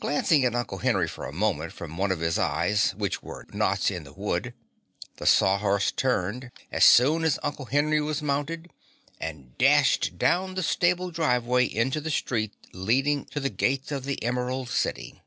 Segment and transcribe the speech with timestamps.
[0.00, 3.90] Glancing at Uncle Henry for a moment from one of his eyes which were knots
[3.90, 4.54] in the wood,
[5.18, 8.70] the Sawhorse turned, as soon as Uncle Henry was mounted,
[9.20, 14.24] and dashed down the stable driveway into the street leading to the gates of the
[14.24, 15.20] Emerald City.